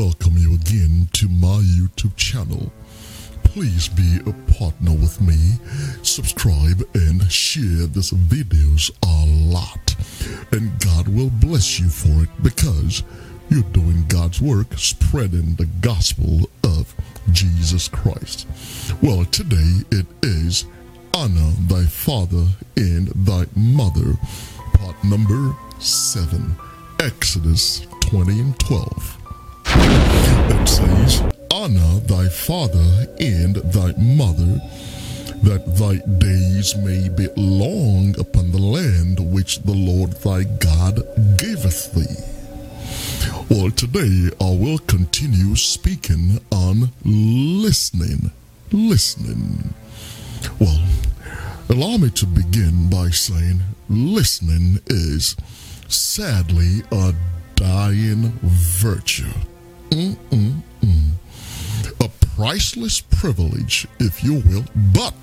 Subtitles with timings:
[0.00, 2.72] welcome you again to my YouTube channel.
[3.44, 5.58] Please be a partner with me,
[6.02, 9.94] subscribe and share this videos a lot.
[10.52, 13.02] And God will bless you for it because
[13.50, 16.94] you're doing God's work spreading the gospel of
[17.30, 18.46] Jesus Christ.
[19.02, 20.64] Well, today it is
[21.14, 22.46] honor thy father
[22.78, 24.16] and thy mother,
[24.72, 26.56] part number 7,
[27.00, 29.19] Exodus 20 and 12.
[30.52, 31.22] It says,
[31.52, 34.60] Honor thy father and thy mother,
[35.44, 41.02] that thy days may be long upon the land which the Lord thy God
[41.38, 42.30] giveth thee.
[43.48, 48.32] Well, today I will continue speaking on listening.
[48.72, 49.72] Listening.
[50.58, 50.82] Well,
[51.68, 55.36] allow me to begin by saying listening is
[55.86, 57.14] sadly a
[57.54, 59.30] dying virtue.
[59.90, 61.10] Mm-mm-mm.
[62.00, 65.14] A priceless privilege, if you will, but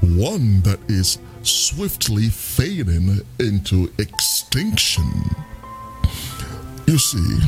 [0.00, 5.12] one that is swiftly fading into extinction.
[6.86, 7.38] You see,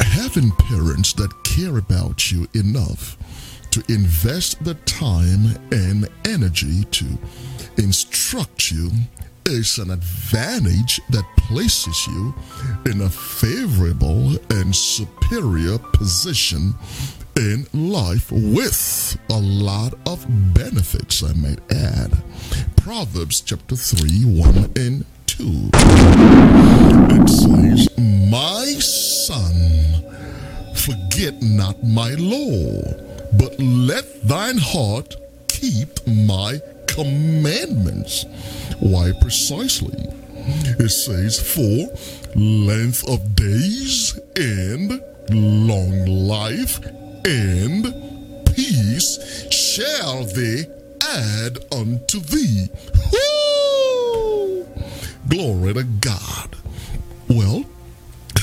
[0.00, 3.16] having parents that care about you enough
[3.70, 7.04] to invest the time and energy to
[7.76, 8.90] instruct you
[9.48, 12.34] is an advantage that places you
[12.84, 16.74] in a favorable and superior position
[17.34, 22.12] in life with a lot of benefits, I might add.
[22.76, 25.70] Proverbs chapter 3, 1 and 2.
[27.14, 29.54] It says, My son,
[30.74, 32.82] forget not my law,
[33.38, 35.16] but let thine heart
[35.48, 36.60] keep my
[36.98, 38.24] commandments.
[38.80, 40.04] Why precisely?
[40.80, 41.86] It says, For
[42.36, 45.00] length of days and
[45.30, 46.84] long life
[47.24, 47.84] and
[48.52, 50.66] peace shall they
[51.08, 52.66] add unto thee.
[53.12, 54.66] Woo!
[55.28, 56.56] Glory to God.
[57.28, 57.64] Well,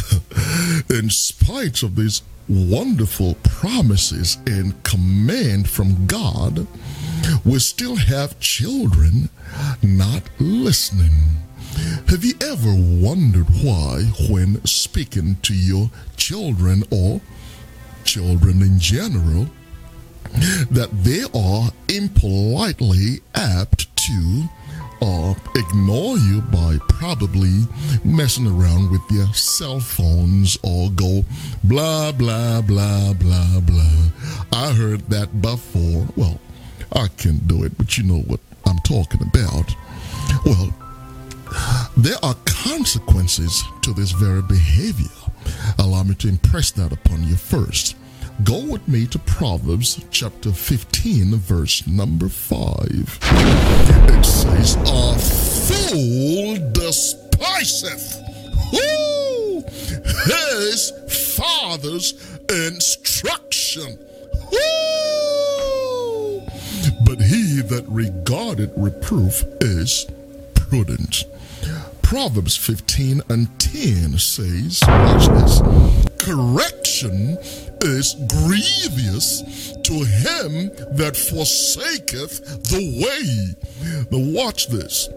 [0.89, 6.67] in spite of these wonderful promises and command from God,
[7.43, 9.29] we still have children
[9.81, 11.13] not listening.
[12.07, 17.21] Have you ever wondered why, when speaking to your children or
[18.03, 19.47] children in general,
[20.71, 24.43] that they are impolitely apt to
[25.01, 27.63] uh, ignore you by probably
[28.03, 31.23] messing around with their cell phones or go
[31.63, 34.09] blah, blah, blah, blah, blah.
[34.53, 36.07] I heard that before.
[36.15, 36.39] Well,
[36.95, 39.75] I can't do it, but you know what I'm talking about.
[40.45, 40.73] Well,
[41.97, 45.11] there are consequences to this very behavior.
[45.77, 47.95] Allow me to impress that upon you first.
[48.43, 53.19] Go with me to Proverbs chapter 15, verse number 5.
[53.21, 58.21] It says, A fool despiseth
[58.71, 59.63] who
[60.25, 60.91] his
[61.37, 62.13] father's
[62.49, 63.97] instruction.
[67.05, 70.05] But he that regardeth reproof is
[70.53, 71.23] prudent.
[72.01, 75.61] Proverbs 15 and 10 says, watch this,
[76.19, 77.37] correction
[77.81, 79.41] is grievous
[79.83, 84.05] to him that forsaketh the way.
[84.11, 85.07] Now watch this.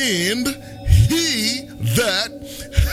[0.00, 0.46] And
[0.86, 2.30] he that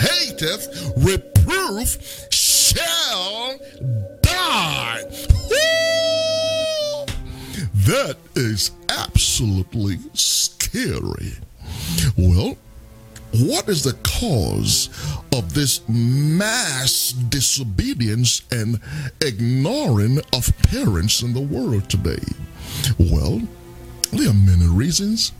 [0.01, 1.97] hateth reproof
[2.29, 3.57] shall
[4.21, 5.03] die.
[5.49, 6.20] Woo!
[7.91, 11.33] That is absolutely scary.
[12.17, 12.55] Well,
[13.33, 14.87] what is the cause
[15.33, 18.79] of this mass disobedience and
[19.19, 22.23] ignoring of parents in the world today?
[22.97, 23.41] Well,
[24.13, 25.33] there are many reasons.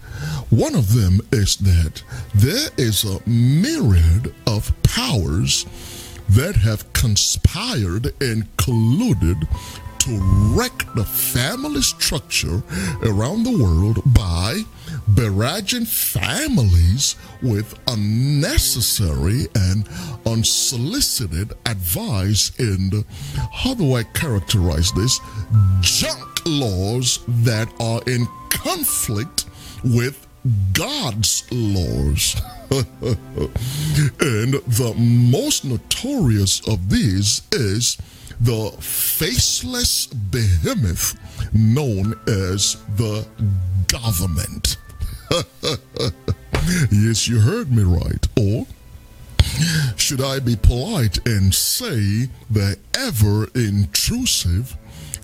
[0.50, 2.04] One of them is that
[2.36, 5.66] there is a myriad of powers
[6.28, 9.48] that have conspired and colluded
[10.02, 10.20] to
[10.56, 12.64] wreck the family structure
[13.04, 14.60] around the world by
[15.12, 19.88] barraging families with unnecessary and
[20.26, 23.06] unsolicited advice and
[23.52, 25.20] how do I characterize this?
[25.82, 29.46] Junk laws that are in conflict
[29.84, 30.26] with
[30.74, 32.42] God's laws.
[32.72, 37.98] and the most notorious of these is
[38.42, 41.16] the faceless behemoth
[41.54, 43.26] known as the
[43.88, 44.78] government.
[46.92, 48.28] yes, you heard me right.
[48.40, 48.66] Or
[49.96, 54.76] should I be polite and say the ever intrusive,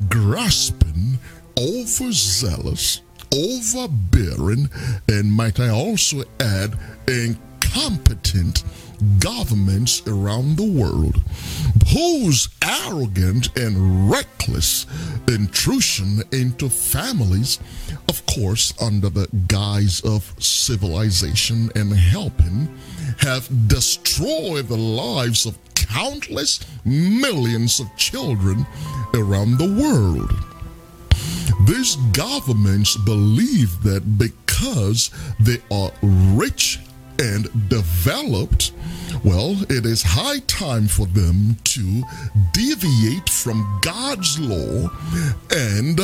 [0.09, 1.17] grasping,
[1.57, 3.01] overzealous,
[3.33, 4.69] overbearing,
[5.09, 6.77] and might I also add,
[7.07, 8.63] incompetent
[9.19, 11.21] governments around the world
[11.93, 14.85] whose arrogant and reckless
[15.27, 17.59] intrusion into families,
[18.09, 22.67] of course, under the guise of civilization and helping,
[23.19, 28.65] have destroyed the lives of countless millions of children
[29.13, 30.31] around the world.
[31.65, 36.79] These governments believe that because they are rich
[37.19, 38.71] and developed,
[39.23, 42.03] well, it is high time for them to
[42.53, 44.89] deviate from God's law
[45.51, 45.99] and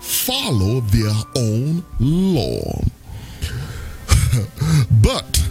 [0.00, 2.82] follow their own law.
[5.02, 5.42] but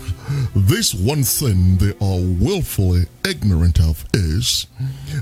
[0.56, 4.68] this one thing they are willfully ignorant of is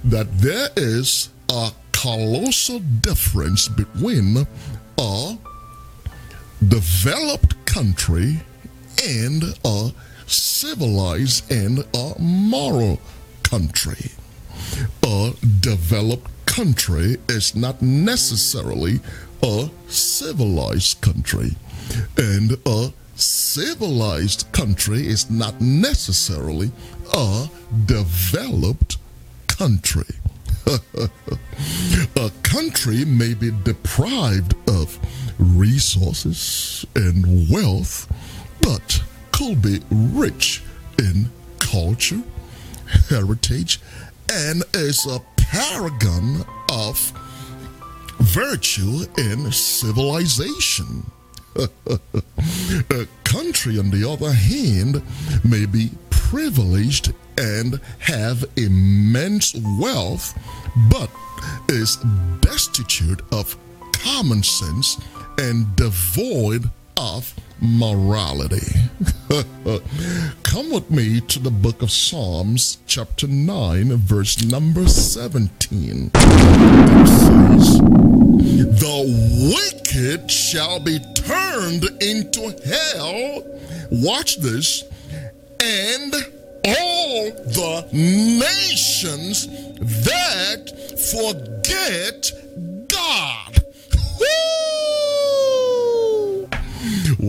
[0.03, 4.45] that there is a colossal difference between
[4.97, 5.37] a
[6.67, 8.39] developed country
[9.03, 9.91] and a
[10.27, 12.99] civilized and a moral
[13.43, 14.11] country.
[15.03, 18.99] A developed country is not necessarily
[19.41, 21.51] a civilized country,
[22.17, 26.71] and a civilized country is not necessarily
[27.13, 27.47] a
[27.85, 28.97] developed
[29.47, 30.15] country.
[32.15, 34.97] a country may be deprived of
[35.37, 38.07] resources and wealth,
[38.63, 40.63] but could be rich
[40.97, 41.29] in
[41.59, 42.21] culture,
[43.09, 43.79] heritage,
[44.31, 47.11] and is a paragon of
[48.19, 51.05] virtue and civilization.
[51.55, 55.01] a country, on the other hand,
[55.43, 60.37] may be privileged and have immense wealth,
[60.89, 61.09] but
[61.69, 61.97] is
[62.41, 63.57] destitute of
[63.91, 64.99] common sense
[65.37, 68.65] and devoid of morality.
[70.43, 76.11] Come with me to the book of Psalms, chapter 9, verse number 17.
[76.13, 77.77] It says,
[78.79, 83.43] The wicked shall be turned into hell.
[83.91, 84.83] Watch this.
[85.59, 86.13] And
[86.65, 90.69] all the nations that
[91.13, 92.31] forget
[92.87, 93.62] God.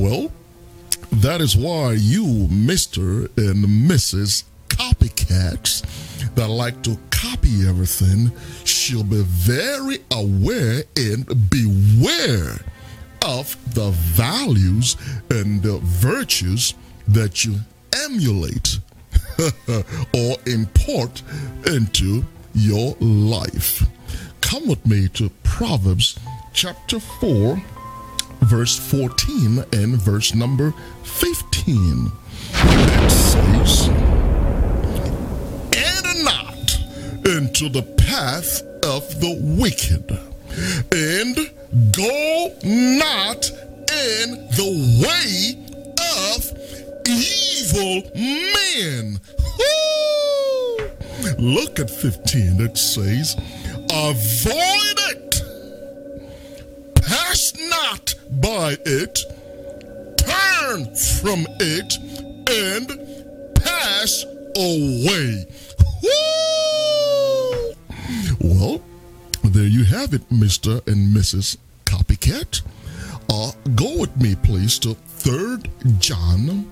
[0.04, 0.30] Well,
[1.12, 3.24] that is why you, Mr.
[3.38, 4.44] and Mrs.
[4.68, 5.80] Copycats,
[6.34, 8.30] that like to copy everything,
[8.66, 12.58] should be very aware and beware
[13.24, 14.98] of the values
[15.30, 16.74] and the virtues
[17.08, 17.56] that you
[18.04, 18.80] emulate
[20.12, 21.22] or import
[21.64, 23.86] into your life.
[24.42, 26.18] Come with me to Proverbs
[26.52, 27.62] chapter 4,
[28.44, 32.10] verse 14 and verse number 15.
[32.52, 33.88] It says,
[35.72, 36.78] Enter not
[37.26, 40.10] into the path of the wicked,
[40.92, 41.36] and
[41.92, 44.70] go not in the
[45.02, 45.56] way
[46.26, 46.64] of
[47.06, 49.20] evil men.
[51.38, 52.60] Look at 15.
[52.60, 53.36] It says,
[53.90, 55.23] Avoid it,
[58.40, 59.18] by it,
[60.16, 61.94] turn from it,
[62.50, 64.24] and pass
[64.56, 65.46] away.
[68.40, 68.82] Well,
[69.42, 70.86] there you have it, Mr.
[70.86, 71.56] and Mrs.
[71.84, 72.62] Copycat.
[73.30, 76.70] Uh, go with me, please, to 3rd John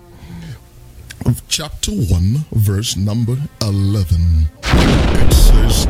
[1.49, 4.49] chapter 1, verse number 11.
[4.63, 5.87] It says,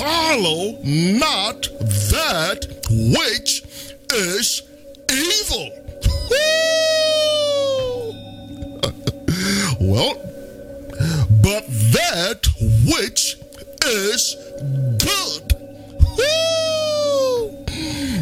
[0.00, 1.68] follow not
[2.10, 3.62] that which
[4.12, 4.62] is
[5.10, 5.70] evil.
[9.80, 10.14] well,
[11.42, 12.46] but that
[12.86, 13.36] which
[13.84, 14.36] is
[14.98, 15.46] good.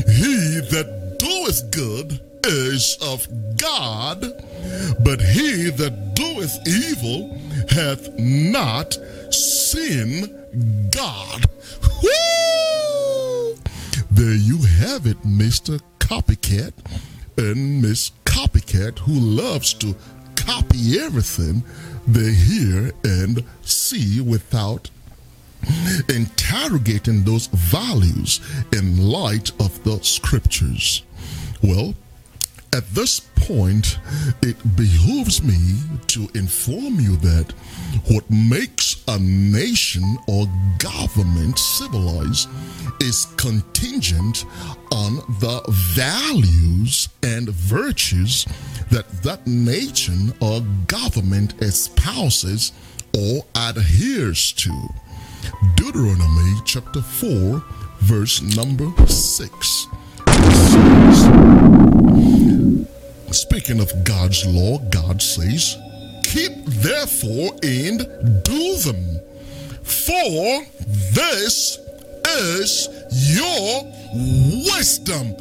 [0.08, 4.24] He that doeth good is of God,
[5.00, 7.38] but he that doeth evil
[7.70, 8.96] hath not
[9.32, 10.26] seen
[10.90, 11.44] God.
[14.10, 15.80] There you have it, Mr.
[16.00, 16.72] Copycat
[17.36, 19.94] and Miss Copycat, who loves to
[20.34, 21.62] copy everything
[22.06, 24.90] they hear and see without
[26.08, 28.40] interrogating those values
[28.72, 31.02] in light of the scriptures.
[31.62, 31.94] Well,
[32.74, 33.98] At this point,
[34.42, 37.52] it behooves me to inform you that
[38.08, 40.46] what makes a nation or
[40.78, 42.48] government civilized
[43.00, 44.44] is contingent
[44.92, 45.62] on the
[45.94, 48.46] values and virtues
[48.90, 52.72] that that nation or government espouses
[53.16, 54.70] or adheres to.
[55.74, 57.64] Deuteronomy chapter 4,
[58.00, 59.86] verse number 6.
[63.30, 65.76] Speaking of God's law, God says,
[66.24, 67.98] Keep therefore and
[68.42, 69.20] do them,
[69.82, 70.64] for
[71.12, 71.78] this
[72.26, 72.88] is
[73.34, 73.84] your
[74.74, 75.34] wisdom.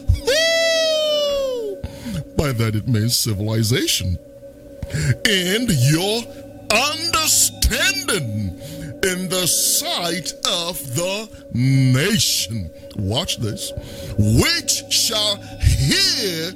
[2.37, 4.17] By that it means civilization.
[5.25, 6.21] And your
[6.71, 8.59] understanding
[9.03, 12.71] in the sight of the nation.
[12.95, 13.71] Watch this.
[14.17, 16.51] Which shall hear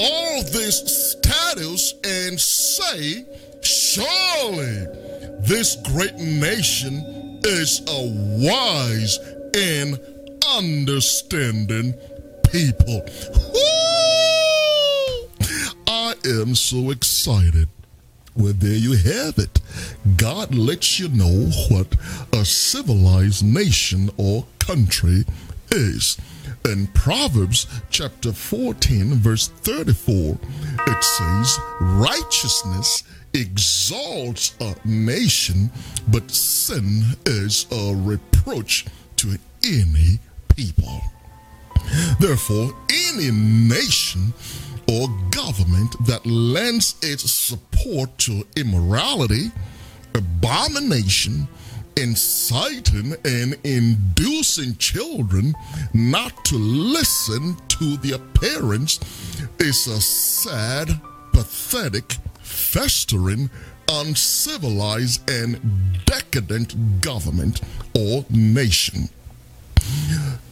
[0.00, 3.24] all this status and say,
[3.62, 4.86] Surely
[5.40, 8.02] this great nation is a
[8.44, 9.18] wise
[9.54, 9.98] and
[10.56, 11.94] understanding
[12.50, 13.04] people.
[15.86, 17.68] I am so excited.
[18.36, 19.60] Well, there you have it.
[20.16, 21.86] God lets you know what
[22.32, 25.24] a civilized nation or country
[25.70, 26.18] is.
[26.66, 30.38] In Proverbs chapter 14, verse 34,
[30.86, 33.02] it says, Righteousness
[33.34, 35.70] exalts a nation,
[36.08, 40.20] but sin is a reproach to any
[40.56, 41.02] people.
[42.18, 44.32] Therefore, any nation
[44.88, 49.50] or government that lends its support to immorality,
[50.14, 51.46] abomination,
[51.96, 55.54] inciting and inducing children
[55.92, 59.00] not to listen to their parents
[59.58, 61.00] is a sad,
[61.32, 63.50] pathetic, festering,
[63.88, 65.60] uncivilized, and
[66.04, 67.60] decadent government
[67.96, 69.08] or nation.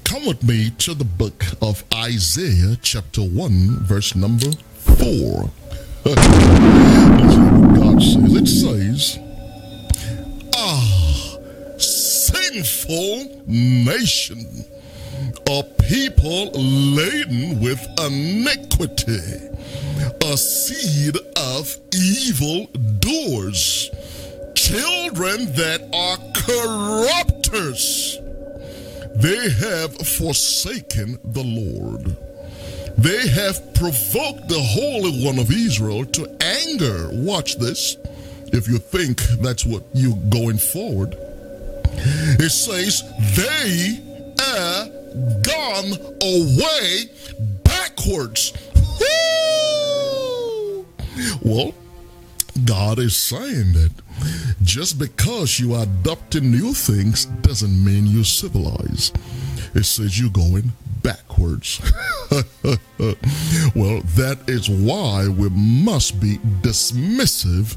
[0.05, 5.51] Come with me to the book of Isaiah, chapter 1, verse number 4.
[6.05, 9.19] God says, it says,
[12.53, 14.65] sinful nation,
[15.49, 19.49] a people laden with iniquity,
[20.25, 22.67] a seed of evil
[22.99, 23.91] doers,
[24.55, 28.19] children that are corrupters
[29.15, 32.17] they have forsaken the Lord.
[32.97, 37.11] They have provoked the Holy One of Israel to anger.
[37.13, 37.97] Watch this.
[38.53, 41.17] If you think that's what you're going forward,
[41.97, 43.03] it says,
[43.37, 44.01] They
[44.43, 44.89] are
[45.43, 47.11] gone away
[47.65, 48.53] backwards.
[51.43, 51.75] Well,
[52.65, 53.91] God is saying that
[54.63, 59.17] just because you are adopting new things doesn't mean you're civilized.
[59.75, 60.73] It says you're going
[61.03, 61.81] backwards.
[62.31, 67.77] well, that is why we must be dismissive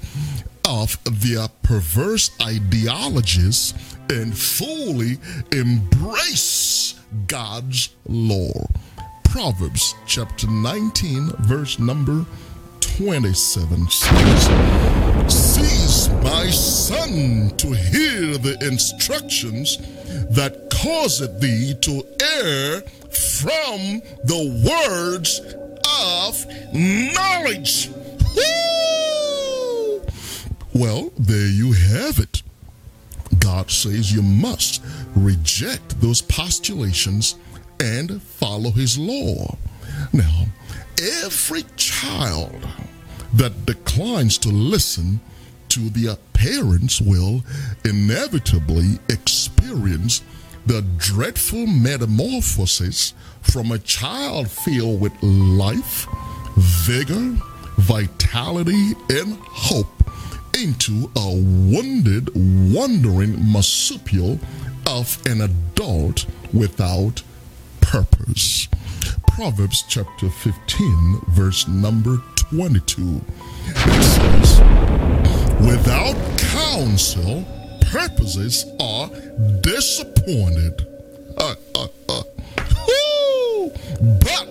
[0.68, 3.74] of their perverse ideologies
[4.10, 5.18] and fully
[5.52, 8.68] embrace God's law.
[9.24, 12.26] Proverbs chapter 19, verse number
[12.80, 14.46] 27 says,
[15.28, 19.78] Cease, my son, to hear the instructions
[20.30, 22.04] that causeth thee to
[22.42, 25.42] err from the words
[26.02, 27.90] of knowledge.
[28.36, 28.75] Woo!
[30.76, 32.44] Well, there you have it.
[33.40, 34.84] God says you must
[35.16, 37.38] reject those postulations
[37.80, 39.56] and follow his law.
[40.12, 40.48] Now,
[41.24, 42.68] every child
[43.36, 45.22] that declines to listen
[45.70, 47.42] to their parents will
[47.86, 50.24] inevitably experience
[50.66, 56.06] the dreadful metamorphosis from a child filled with life,
[56.58, 57.38] vigor,
[57.78, 60.05] vitality, and hope
[60.56, 62.30] into a wounded,
[62.74, 64.40] wandering marsupial
[64.88, 67.22] of an adult without
[67.82, 68.68] purpose.
[69.28, 73.22] Proverbs chapter 15, verse number 22.
[73.68, 74.60] It says,
[75.60, 77.44] Without counsel,
[77.92, 79.10] purposes are
[79.62, 80.88] disappointed.
[81.38, 82.24] Uh, uh, uh.
[84.00, 84.48] But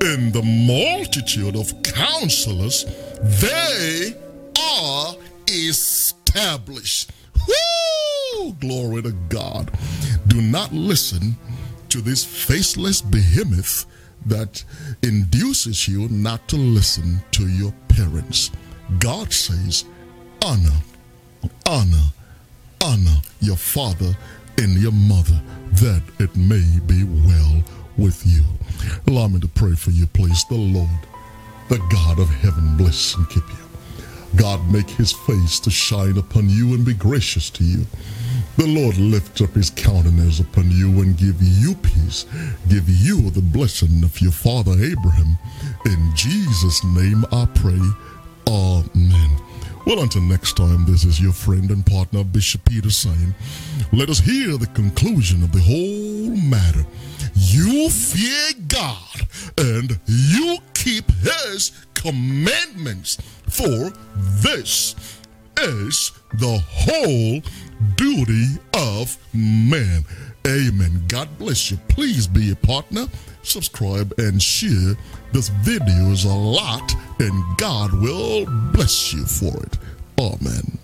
[0.00, 2.84] in the multitude of counselors,
[3.20, 4.14] they
[5.68, 7.10] established.
[7.46, 8.52] Woo!
[8.60, 9.70] Glory to God.
[10.28, 11.36] Do not listen
[11.90, 13.86] to this faceless behemoth
[14.26, 14.64] that
[15.02, 18.50] induces you not to listen to your parents.
[18.98, 19.84] God says,
[20.44, 20.80] honor,
[21.66, 22.04] honor,
[22.82, 24.16] honor your father
[24.58, 25.40] and your mother
[25.72, 27.62] that it may be well
[27.96, 28.44] with you.
[29.06, 30.44] Allow me to pray for you, please.
[30.48, 30.88] The Lord,
[31.68, 33.63] the God of heaven, bless and keep you.
[34.36, 37.86] God make his face to shine upon you and be gracious to you.
[38.56, 42.24] The Lord lift up his countenance upon you and give you peace,
[42.68, 45.38] give you the blessing of your father Abraham.
[45.86, 47.80] In Jesus' name I pray.
[48.46, 49.40] Amen.
[49.86, 53.34] Well, until next time, this is your friend and partner, Bishop Peter, saying,
[53.92, 56.86] Let us hear the conclusion of the whole matter.
[57.34, 61.72] You fear God and you keep his
[62.04, 63.16] commandments,
[63.48, 63.90] for
[64.42, 64.94] this
[65.56, 67.40] is the whole
[67.96, 70.04] duty of man.
[70.46, 71.04] Amen.
[71.08, 71.78] God bless you.
[71.88, 73.06] Please be a partner,
[73.42, 74.94] subscribe, and share
[75.32, 79.78] this videos a lot, and God will bless you for it.
[80.18, 80.78] Amen.